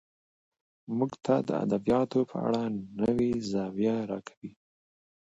موږ 0.97 1.11
ته 1.25 1.35
د 1.47 1.49
ادبياتو 1.63 2.19
په 2.31 2.35
اړه 2.47 2.61
نوې 3.01 3.31
زاويه 3.51 3.97
راکوي 4.11 4.51